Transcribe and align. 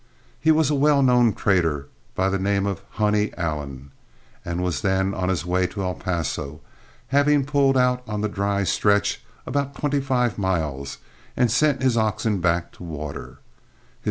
He 0.39 0.49
was 0.49 0.71
a 0.71 0.73
well 0.73 1.03
known 1.03 1.31
trader 1.33 1.87
by 2.15 2.29
the 2.29 2.39
name 2.39 2.65
of 2.65 2.81
"Honey" 2.89 3.31
Allen, 3.37 3.91
and 4.43 4.63
was 4.63 4.81
then 4.81 5.13
on 5.13 5.29
his 5.29 5.45
way 5.45 5.67
to 5.67 5.83
El 5.83 5.93
Paso, 5.93 6.59
having 7.09 7.45
pulled 7.45 7.77
out 7.77 8.01
on 8.07 8.21
the 8.21 8.27
dry 8.27 8.63
stretch 8.63 9.23
about 9.45 9.75
twenty 9.75 10.01
five 10.01 10.39
miles 10.39 10.97
and 11.37 11.51
sent 11.51 11.83
his 11.83 11.97
oxen 11.97 12.39
back 12.41 12.71
to 12.71 12.83
water. 12.83 13.41